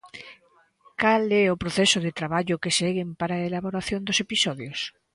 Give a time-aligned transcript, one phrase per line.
[1.01, 4.79] Cal é o proceso de traballo que seguen para a elaboración dos episodios?